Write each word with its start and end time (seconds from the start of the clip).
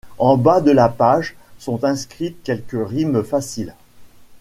Au 0.17 0.35
bas 0.35 0.61
de 0.61 0.71
la 0.71 0.89
page 0.89 1.35
sont 1.59 1.83
inscrites 1.83 2.41
quelques 2.41 2.87
rimes 2.89 3.21
faciles. 3.21 3.75